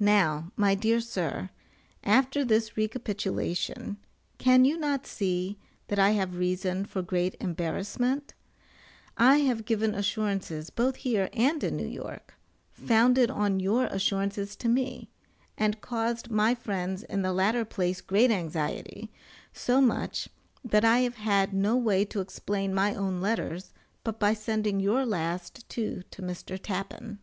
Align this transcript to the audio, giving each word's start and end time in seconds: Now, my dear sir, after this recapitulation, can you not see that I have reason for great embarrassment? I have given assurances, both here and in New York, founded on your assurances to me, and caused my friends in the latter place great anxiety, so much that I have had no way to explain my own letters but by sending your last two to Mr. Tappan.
Now, 0.00 0.50
my 0.56 0.74
dear 0.74 0.98
sir, 1.00 1.48
after 2.02 2.44
this 2.44 2.76
recapitulation, 2.76 3.96
can 4.36 4.64
you 4.64 4.76
not 4.76 5.06
see 5.06 5.56
that 5.86 6.00
I 6.00 6.10
have 6.18 6.34
reason 6.36 6.84
for 6.84 7.00
great 7.00 7.36
embarrassment? 7.40 8.34
I 9.16 9.36
have 9.36 9.64
given 9.64 9.94
assurances, 9.94 10.70
both 10.70 10.96
here 10.96 11.30
and 11.32 11.62
in 11.62 11.76
New 11.76 11.86
York, 11.86 12.34
founded 12.72 13.30
on 13.30 13.60
your 13.60 13.84
assurances 13.84 14.56
to 14.56 14.68
me, 14.68 15.10
and 15.56 15.80
caused 15.80 16.28
my 16.28 16.56
friends 16.56 17.04
in 17.04 17.22
the 17.22 17.32
latter 17.32 17.64
place 17.64 18.00
great 18.00 18.32
anxiety, 18.32 19.12
so 19.52 19.80
much 19.80 20.28
that 20.64 20.84
I 20.84 21.02
have 21.06 21.14
had 21.22 21.54
no 21.54 21.76
way 21.76 22.04
to 22.06 22.20
explain 22.20 22.74
my 22.74 22.96
own 22.96 23.20
letters 23.20 23.72
but 24.02 24.18
by 24.18 24.34
sending 24.34 24.80
your 24.80 25.06
last 25.06 25.68
two 25.68 26.02
to 26.10 26.20
Mr. 26.20 26.58
Tappan. 26.60 27.20